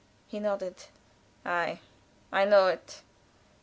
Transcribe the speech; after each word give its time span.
He 0.27 0.39
nodded. 0.39 0.85
"Ei! 1.45 1.79
I 2.31 2.43
know 2.45 2.65
it." 2.65 3.03